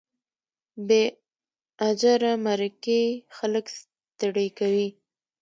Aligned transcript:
بې 0.87 1.03
اجره 1.87 2.31
مرکې 2.45 3.01
خلک 3.35 3.65
ستړي 3.77 4.47
کوي. 4.59 4.87